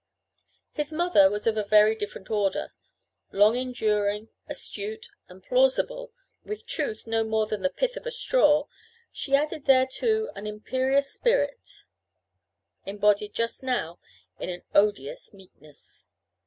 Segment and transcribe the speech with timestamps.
[0.71, 2.73] His mother was of a very different order.
[3.31, 6.11] Long enduring, astute, and plausible,
[6.43, 8.65] with truth no more than the pith of a straw,
[9.11, 11.83] she added thereto an imperious spirit,
[12.83, 13.99] embodied just now
[14.39, 16.07] in an odious meekness.